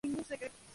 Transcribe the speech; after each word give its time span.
Diana 0.03 0.23
Kennedy. 0.23 0.61